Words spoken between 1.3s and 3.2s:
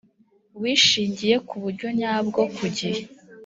mu buryo nyabwo ku gihe